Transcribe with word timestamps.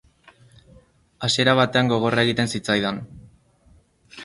Hasiera 1.27 1.53
batean 1.59 1.93
gogorra 1.93 2.25
egiten 2.29 2.51
zitzaidan. 2.55 3.01